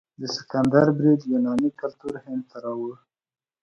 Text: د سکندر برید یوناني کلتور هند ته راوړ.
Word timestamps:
د 0.19 0.21
سکندر 0.35 0.87
برید 0.97 1.21
یوناني 1.31 1.69
کلتور 1.79 2.13
هند 2.25 2.43
ته 2.49 2.57
راوړ. 2.63 2.93